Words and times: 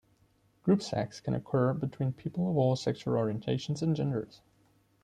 Group 0.63 0.81
sex 0.81 1.19
can 1.21 1.35
occur 1.35 1.73
between 1.75 2.11
people 2.11 2.49
of 2.49 2.57
all 2.57 2.75
sexual 2.75 3.13
orientations 3.13 3.83
and 3.83 3.95
genders. 3.95 4.41